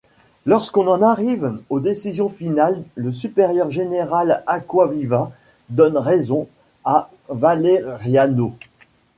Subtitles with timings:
[0.47, 5.29] Lorsqu’on en arrive aux décisions finales, le supérieur général Acquaviva
[5.69, 6.47] donne raison
[6.83, 8.55] à Valeriano.